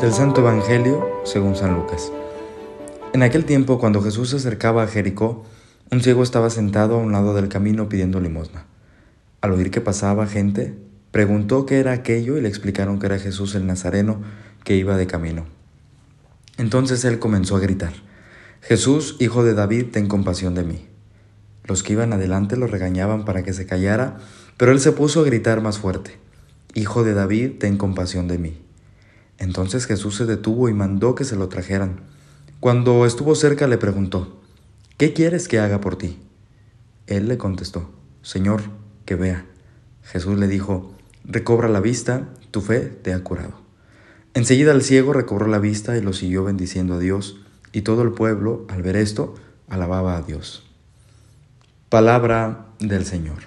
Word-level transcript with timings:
Del 0.00 0.12
Santo 0.12 0.40
Evangelio 0.40 1.22
según 1.24 1.56
San 1.56 1.74
Lucas. 1.74 2.12
En 3.12 3.22
aquel 3.22 3.44
tiempo, 3.44 3.78
cuando 3.78 4.02
Jesús 4.02 4.30
se 4.30 4.36
acercaba 4.36 4.82
a 4.82 4.86
Jericó, 4.86 5.44
un 5.90 6.02
ciego 6.02 6.22
estaba 6.22 6.50
sentado 6.50 6.96
a 6.96 6.98
un 6.98 7.12
lado 7.12 7.34
del 7.34 7.48
camino 7.48 7.88
pidiendo 7.88 8.20
limosna. 8.20 8.66
Al 9.40 9.52
oír 9.52 9.70
que 9.70 9.80
pasaba 9.80 10.26
gente, 10.26 10.74
preguntó 11.10 11.64
qué 11.64 11.78
era 11.78 11.92
aquello 11.92 12.36
y 12.36 12.40
le 12.40 12.48
explicaron 12.48 12.98
que 12.98 13.06
era 13.06 13.18
Jesús 13.18 13.54
el 13.54 13.66
Nazareno 13.66 14.20
que 14.64 14.76
iba 14.76 14.96
de 14.96 15.06
camino. 15.06 15.46
Entonces 16.58 17.04
él 17.04 17.18
comenzó 17.18 17.56
a 17.56 17.60
gritar, 17.60 17.92
Jesús, 18.60 19.16
hijo 19.20 19.44
de 19.44 19.54
David, 19.54 19.86
ten 19.92 20.08
compasión 20.08 20.54
de 20.54 20.64
mí. 20.64 20.88
Los 21.64 21.82
que 21.82 21.94
iban 21.94 22.12
adelante 22.12 22.56
lo 22.56 22.66
regañaban 22.66 23.24
para 23.24 23.42
que 23.42 23.52
se 23.52 23.66
callara, 23.66 24.18
pero 24.56 24.72
él 24.72 24.80
se 24.80 24.92
puso 24.92 25.20
a 25.20 25.24
gritar 25.24 25.62
más 25.62 25.78
fuerte, 25.78 26.18
Hijo 26.76 27.04
de 27.04 27.14
David, 27.14 27.52
ten 27.60 27.76
compasión 27.76 28.26
de 28.26 28.36
mí. 28.36 28.63
Entonces 29.38 29.86
Jesús 29.86 30.16
se 30.16 30.26
detuvo 30.26 30.68
y 30.68 30.74
mandó 30.74 31.14
que 31.14 31.24
se 31.24 31.36
lo 31.36 31.48
trajeran. 31.48 32.00
Cuando 32.60 33.04
estuvo 33.06 33.34
cerca 33.34 33.66
le 33.66 33.78
preguntó, 33.78 34.40
¿qué 34.96 35.12
quieres 35.12 35.48
que 35.48 35.58
haga 35.58 35.80
por 35.80 35.96
ti? 35.96 36.18
Él 37.06 37.28
le 37.28 37.36
contestó, 37.36 37.90
Señor, 38.22 38.62
que 39.04 39.16
vea. 39.16 39.44
Jesús 40.02 40.38
le 40.38 40.48
dijo, 40.48 40.94
recobra 41.24 41.68
la 41.68 41.80
vista, 41.80 42.28
tu 42.50 42.60
fe 42.60 42.80
te 42.80 43.12
ha 43.12 43.22
curado. 43.22 43.52
Enseguida 44.34 44.72
el 44.72 44.82
ciego 44.82 45.12
recobró 45.12 45.46
la 45.46 45.58
vista 45.58 45.96
y 45.96 46.00
lo 46.00 46.12
siguió 46.12 46.44
bendiciendo 46.44 46.94
a 46.94 46.98
Dios, 46.98 47.40
y 47.72 47.82
todo 47.82 48.02
el 48.02 48.12
pueblo, 48.12 48.66
al 48.68 48.82
ver 48.82 48.96
esto, 48.96 49.34
alababa 49.68 50.16
a 50.16 50.22
Dios. 50.22 50.64
Palabra 51.88 52.66
del 52.80 53.04
Señor. 53.04 53.38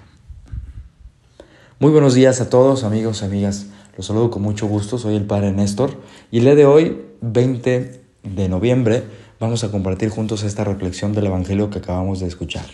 Muy 1.80 1.92
buenos 1.92 2.14
días 2.14 2.40
a 2.40 2.50
todos, 2.50 2.84
amigos, 2.84 3.22
amigas. 3.22 3.66
Los 3.98 4.06
saludo 4.06 4.30
con 4.30 4.42
mucho 4.42 4.68
gusto, 4.68 4.96
soy 4.96 5.16
el 5.16 5.26
Padre 5.26 5.50
Néstor 5.50 5.90
y 6.30 6.38
el 6.38 6.44
día 6.44 6.54
de 6.54 6.66
hoy, 6.66 7.04
20 7.20 8.00
de 8.22 8.48
noviembre, 8.48 9.02
vamos 9.40 9.64
a 9.64 9.72
compartir 9.72 10.08
juntos 10.08 10.44
esta 10.44 10.62
reflexión 10.62 11.14
del 11.14 11.26
Evangelio 11.26 11.68
que 11.68 11.80
acabamos 11.80 12.20
de 12.20 12.28
escuchar. 12.28 12.64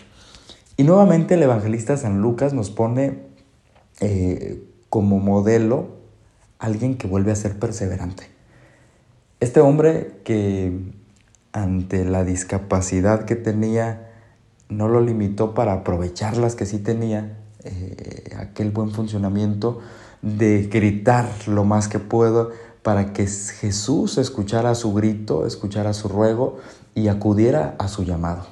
Y 0.77 0.83
nuevamente 0.83 1.33
el 1.33 1.41
evangelista 1.41 1.97
San 1.97 2.21
Lucas 2.21 2.53
nos 2.53 2.69
pone 2.69 3.23
eh, 4.01 4.63
como 4.89 5.17
modelo 5.17 5.95
alguien 6.59 6.95
que 6.95 7.07
vuelve 7.07 7.31
a 7.31 7.35
ser 7.35 7.57
perseverante. 7.57 8.27
Este 9.39 9.61
hombre 9.61 10.19
que 10.23 10.77
ante 11.53 12.05
la 12.05 12.23
discapacidad 12.23 13.25
que 13.25 13.35
tenía 13.35 14.11
no 14.69 14.89
lo 14.89 15.01
limitó 15.01 15.55
para 15.55 15.73
aprovechar 15.73 16.37
las 16.37 16.53
que 16.53 16.67
sí 16.67 16.77
tenía, 16.77 17.39
eh, 17.63 18.35
aquel 18.37 18.69
buen 18.69 18.91
funcionamiento, 18.91 19.81
de 20.21 20.67
gritar 20.67 21.29
lo 21.47 21.63
más 21.63 21.87
que 21.87 21.99
puedo 21.99 22.51
para 22.81 23.13
que 23.13 23.25
Jesús 23.25 24.17
escuchara 24.17 24.75
su 24.75 24.93
grito, 24.93 25.47
escuchara 25.47 25.93
su 25.93 26.07
ruego 26.07 26.57
y 26.93 27.07
acudiera 27.07 27.75
a 27.79 27.87
su 27.87 28.03
llamado. 28.03 28.45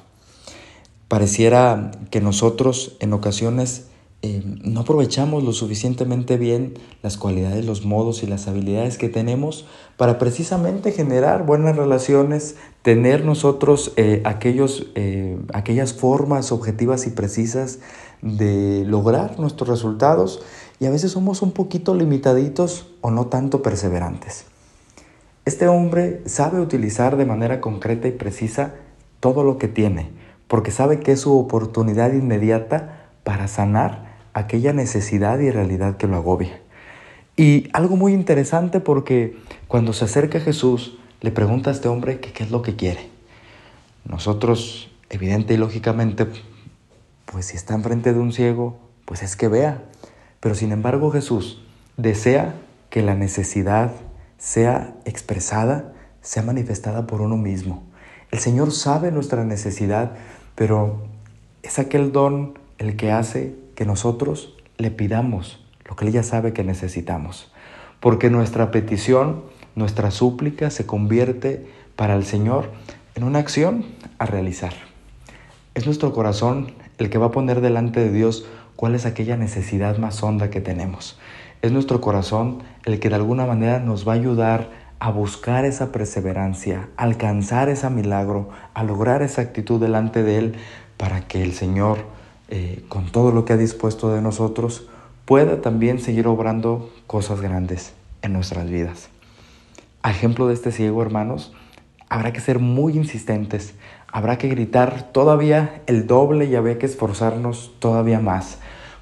Pareciera 1.08 1.92
que 2.10 2.20
nosotros 2.20 2.96
en 2.98 3.12
ocasiones 3.12 3.86
eh, 4.26 4.42
no 4.62 4.80
aprovechamos 4.80 5.44
lo 5.44 5.52
suficientemente 5.52 6.38
bien 6.38 6.78
las 7.02 7.18
cualidades, 7.18 7.66
los 7.66 7.84
modos 7.84 8.22
y 8.22 8.26
las 8.26 8.48
habilidades 8.48 8.96
que 8.96 9.10
tenemos 9.10 9.66
para 9.98 10.18
precisamente 10.18 10.92
generar 10.92 11.44
buenas 11.44 11.76
relaciones, 11.76 12.56
tener 12.80 13.22
nosotros 13.26 13.92
eh, 13.96 14.22
aquellos, 14.24 14.86
eh, 14.94 15.38
aquellas 15.52 15.92
formas 15.92 16.52
objetivas 16.52 17.06
y 17.06 17.10
precisas 17.10 17.80
de 18.22 18.84
lograr 18.86 19.38
nuestros 19.38 19.68
resultados 19.68 20.40
y 20.80 20.86
a 20.86 20.90
veces 20.90 21.12
somos 21.12 21.42
un 21.42 21.52
poquito 21.52 21.94
limitaditos 21.94 22.88
o 23.00 23.10
no 23.10 23.26
tanto 23.26 23.62
perseverantes. 23.62 24.46
Este 25.44 25.68
hombre 25.68 26.22
sabe 26.26 26.60
utilizar 26.60 27.16
de 27.16 27.26
manera 27.26 27.60
concreta 27.60 28.08
y 28.08 28.12
precisa 28.12 28.74
todo 29.20 29.44
lo 29.44 29.58
que 29.58 29.68
tiene, 29.68 30.10
porque 30.48 30.70
sabe 30.70 31.00
que 31.00 31.12
es 31.12 31.20
su 31.20 31.38
oportunidad 31.38 32.12
inmediata 32.12 33.08
para 33.24 33.48
sanar 33.48 34.14
aquella 34.32 34.72
necesidad 34.72 35.38
y 35.38 35.50
realidad 35.50 35.96
que 35.96 36.06
lo 36.06 36.16
agobia. 36.16 36.60
Y 37.36 37.68
algo 37.72 37.96
muy 37.96 38.12
interesante 38.12 38.80
porque 38.80 39.36
cuando 39.66 39.92
se 39.92 40.04
acerca 40.04 40.40
Jesús, 40.40 40.98
le 41.20 41.30
pregunta 41.30 41.70
a 41.70 41.72
este 41.72 41.88
hombre 41.88 42.20
qué 42.20 42.44
es 42.44 42.50
lo 42.50 42.62
que 42.62 42.76
quiere. 42.76 43.08
Nosotros, 44.04 44.90
evidente 45.10 45.54
y 45.54 45.56
lógicamente, 45.56 46.26
pues 47.24 47.46
si 47.46 47.56
está 47.56 47.74
enfrente 47.74 48.12
de 48.12 48.20
un 48.20 48.32
ciego, 48.32 48.76
pues 49.04 49.22
es 49.22 49.36
que 49.36 49.48
vea. 49.48 49.82
Pero 50.44 50.54
sin 50.54 50.72
embargo 50.72 51.10
Jesús 51.10 51.62
desea 51.96 52.54
que 52.90 53.00
la 53.00 53.14
necesidad 53.14 53.92
sea 54.36 54.92
expresada, 55.06 55.94
sea 56.20 56.42
manifestada 56.42 57.06
por 57.06 57.22
uno 57.22 57.38
mismo. 57.38 57.82
El 58.30 58.40
Señor 58.40 58.70
sabe 58.70 59.10
nuestra 59.10 59.46
necesidad, 59.46 60.12
pero 60.54 61.02
es 61.62 61.78
aquel 61.78 62.12
don 62.12 62.58
el 62.76 62.94
que 62.96 63.10
hace 63.10 63.56
que 63.74 63.86
nosotros 63.86 64.54
le 64.76 64.90
pidamos 64.90 65.64
lo 65.88 65.96
que 65.96 66.04
Él 66.04 66.12
ya 66.12 66.22
sabe 66.22 66.52
que 66.52 66.62
necesitamos. 66.62 67.50
Porque 67.98 68.28
nuestra 68.28 68.70
petición, 68.70 69.44
nuestra 69.74 70.10
súplica 70.10 70.68
se 70.68 70.84
convierte 70.84 71.66
para 71.96 72.16
el 72.16 72.26
Señor 72.26 72.70
en 73.14 73.24
una 73.24 73.38
acción 73.38 73.86
a 74.18 74.26
realizar. 74.26 74.74
Es 75.72 75.86
nuestro 75.86 76.12
corazón 76.12 76.74
el 76.98 77.08
que 77.08 77.16
va 77.16 77.26
a 77.28 77.32
poner 77.32 77.62
delante 77.62 78.00
de 78.00 78.12
Dios 78.12 78.44
cuál 78.76 78.94
es 78.94 79.06
aquella 79.06 79.36
necesidad 79.36 79.98
más 79.98 80.22
honda 80.22 80.50
que 80.50 80.60
tenemos. 80.60 81.18
Es 81.62 81.72
nuestro 81.72 82.00
corazón 82.00 82.62
el 82.84 83.00
que 83.00 83.08
de 83.08 83.14
alguna 83.14 83.46
manera 83.46 83.78
nos 83.78 84.06
va 84.06 84.12
a 84.12 84.16
ayudar 84.16 84.70
a 84.98 85.10
buscar 85.10 85.64
esa 85.64 85.92
perseverancia, 85.92 86.88
a 86.96 87.04
alcanzar 87.04 87.68
ese 87.68 87.88
milagro, 87.90 88.50
a 88.74 88.84
lograr 88.84 89.22
esa 89.22 89.42
actitud 89.42 89.80
delante 89.80 90.22
de 90.22 90.38
Él 90.38 90.54
para 90.96 91.22
que 91.22 91.42
el 91.42 91.52
Señor, 91.52 91.98
eh, 92.48 92.84
con 92.88 93.10
todo 93.10 93.32
lo 93.32 93.44
que 93.44 93.54
ha 93.54 93.56
dispuesto 93.56 94.14
de 94.14 94.22
nosotros, 94.22 94.88
pueda 95.24 95.60
también 95.60 96.00
seguir 96.00 96.26
obrando 96.26 96.90
cosas 97.06 97.40
grandes 97.40 97.92
en 98.22 98.32
nuestras 98.32 98.70
vidas. 98.70 99.08
A 100.02 100.10
ejemplo 100.10 100.48
de 100.48 100.54
este 100.54 100.70
ciego, 100.70 101.02
hermanos, 101.02 101.52
habrá 102.14 102.32
que 102.32 102.38
ser 102.38 102.60
muy 102.60 102.96
insistentes, 102.96 103.74
habrá 104.06 104.38
que 104.38 104.46
gritar 104.46 105.10
todavía 105.10 105.82
el 105.88 106.06
doble 106.06 106.44
y 106.44 106.54
habrá 106.54 106.78
que 106.78 106.86
esforzarnos 106.86 107.74
todavía 107.80 108.20
más, 108.20 108.58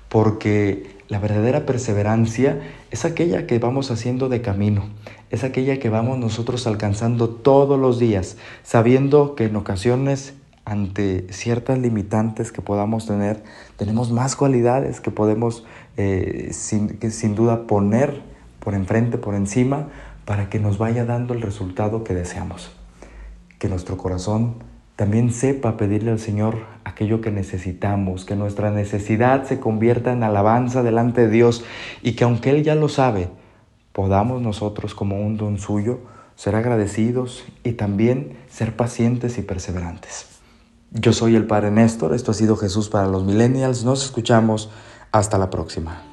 porque 0.09 0.97
la 1.09 1.19
verdadera 1.19 1.67
perseverancia 1.67 2.63
es 2.91 3.05
aquella 3.05 3.47
que 3.47 3.59
vamos 3.59 3.91
haciendo 3.91 4.31
de 4.31 4.41
camino, 4.41 4.85
es 5.29 5.45
aquella 5.45 5.79
que 5.79 5.91
vamos 5.91 6.19
nosotros 6.19 6.67
alcanzando 6.67 7.29
todos 7.29 7.79
los 7.79 7.99
días, 7.99 8.39
sabiendo 8.63 9.35
que 9.35 9.45
en 9.45 9.57
ocasiones 9.57 10.33
ante 10.65 11.27
ciertas 11.31 11.79
limitantes 11.79 12.51
que 12.51 12.63
podamos 12.63 13.07
tener, 13.07 13.43
tenemos 13.77 14.11
más 14.11 14.37
cualidades 14.37 15.03
que 15.03 15.11
podemos 15.11 15.67
eh, 15.99 16.49
sin, 16.53 16.89
que 16.97 17.11
sin 17.11 17.35
duda 17.35 17.67
poner 17.67 18.23
por 18.59 18.73
enfrente, 18.73 19.19
por 19.19 19.35
encima, 19.35 19.89
para 20.25 20.49
que 20.49 20.59
nos 20.59 20.79
vaya 20.79 21.05
dando 21.05 21.35
el 21.35 21.43
resultado 21.43 22.05
que 22.05 22.15
deseamos 22.15 22.73
que 23.63 23.69
nuestro 23.69 23.97
corazón 23.97 24.55
también 24.97 25.33
sepa 25.33 25.77
pedirle 25.77 26.11
al 26.11 26.19
Señor 26.19 26.67
aquello 26.83 27.21
que 27.21 27.31
necesitamos, 27.31 28.25
que 28.25 28.35
nuestra 28.35 28.73
necesidad 28.73 29.45
se 29.45 29.61
convierta 29.61 30.13
en 30.13 30.25
alabanza 30.25 30.83
delante 30.83 31.21
de 31.21 31.29
Dios 31.29 31.63
y 32.03 32.15
que 32.17 32.25
aunque 32.25 32.51
Él 32.51 32.65
ya 32.65 32.75
lo 32.75 32.89
sabe, 32.89 33.29
podamos 33.93 34.43
nosotros 34.43 34.97
como 34.97 35.25
un 35.25 35.37
don 35.37 35.59
suyo 35.59 36.01
ser 36.35 36.57
agradecidos 36.57 37.45
y 37.63 37.75
también 37.75 38.37
ser 38.51 38.75
pacientes 38.75 39.39
y 39.39 39.43
perseverantes. 39.43 40.27
Yo 40.91 41.13
soy 41.13 41.37
el 41.37 41.47
Padre 41.47 41.71
Néstor, 41.71 42.17
esto 42.17 42.33
ha 42.33 42.35
sido 42.35 42.57
Jesús 42.57 42.89
para 42.89 43.07
los 43.07 43.23
millennials, 43.23 43.85
nos 43.85 44.05
escuchamos, 44.05 44.71
hasta 45.13 45.39
la 45.39 45.51
próxima. 45.51 46.12